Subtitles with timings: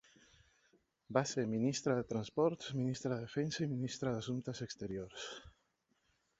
[1.17, 5.31] Va ser ministre de Transports, ministre de Defensa i ministre d'Assumptes Exteriors.